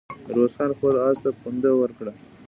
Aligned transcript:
ميرويس 0.27 0.53
خان 0.57 0.71
خپل 0.77 0.95
آس 1.07 1.17
ته 1.23 1.29
پونده 1.41 1.71
ورکړه. 1.75 2.11